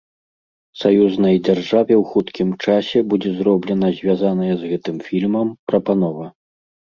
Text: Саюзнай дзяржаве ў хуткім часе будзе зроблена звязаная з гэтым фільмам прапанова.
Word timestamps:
Саюзнай 0.83 1.35
дзяржаве 1.47 1.93
ў 2.01 2.13
хуткім 2.13 2.49
часе 2.67 2.99
будзе 3.11 3.31
зроблена 3.43 3.93
звязаная 3.99 4.49
з 4.63 4.73
гэтым 4.73 4.97
фільмам 5.11 5.47
прапанова. 5.69 6.25